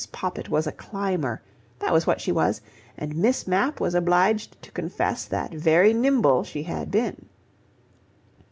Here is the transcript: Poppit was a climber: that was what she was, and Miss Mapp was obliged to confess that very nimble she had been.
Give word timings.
Poppit 0.11 0.49
was 0.49 0.65
a 0.65 0.71
climber: 0.71 1.43
that 1.77 1.93
was 1.93 2.07
what 2.07 2.19
she 2.19 2.31
was, 2.31 2.59
and 2.97 3.15
Miss 3.15 3.45
Mapp 3.45 3.79
was 3.79 3.93
obliged 3.93 4.59
to 4.63 4.71
confess 4.71 5.25
that 5.25 5.53
very 5.53 5.93
nimble 5.93 6.43
she 6.43 6.63
had 6.63 6.89
been. 6.89 7.27